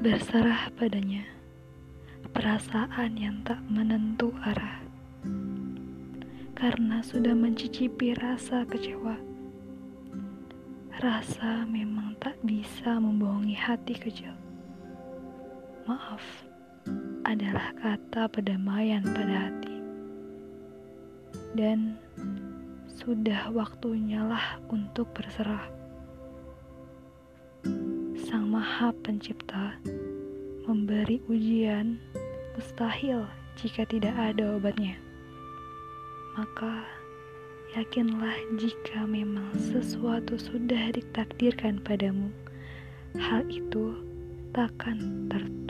Berserah 0.00 0.72
padanya 0.80 1.28
perasaan 2.32 3.20
yang 3.20 3.44
tak 3.44 3.60
menentu 3.68 4.32
arah, 4.40 4.80
karena 6.56 7.04
sudah 7.04 7.36
mencicipi 7.36 8.16
rasa 8.16 8.64
kecewa. 8.64 9.20
Rasa 11.04 11.68
memang 11.68 12.16
tak 12.16 12.40
bisa 12.40 12.96
membohongi 12.96 13.52
hati 13.52 13.92
kecil. 13.92 14.32
Maaf 15.84 16.24
adalah 17.28 17.76
kata 17.76 18.24
perdamaian 18.32 19.04
pada 19.04 19.52
hati, 19.52 19.76
dan 21.52 22.00
sudah 22.88 23.52
waktunya 23.52 24.24
lah 24.24 24.64
untuk 24.72 25.12
berserah. 25.12 25.68
Sang 28.30 28.46
Maha 28.46 28.94
Pencipta 29.02 29.74
memberi 30.90 31.22
ujian 31.30 32.02
mustahil 32.58 33.22
jika 33.54 33.86
tidak 33.86 34.10
ada 34.10 34.58
obatnya. 34.58 34.98
Maka 36.34 36.82
yakinlah 37.78 38.34
jika 38.58 39.06
memang 39.06 39.54
sesuatu 39.54 40.34
sudah 40.34 40.90
ditakdirkan 40.90 41.78
padamu, 41.86 42.34
hal 43.14 43.46
itu 43.46 44.02
takkan 44.50 45.30
tertukar. 45.30 45.69